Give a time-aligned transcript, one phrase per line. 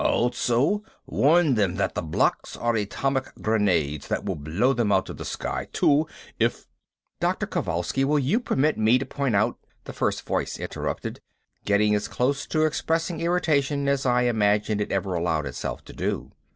[0.03, 5.17] Also warn them that the blocks are atomic grenades that will blow them out of
[5.17, 6.07] the sky too
[6.39, 6.65] if"
[7.21, 7.45] "Dr.
[7.45, 11.21] Kovalsky, will you permit me to point out" the first voice interrupted,
[11.65, 16.31] getting as close to expressing irritation as I imagine it ever allowed itself to do.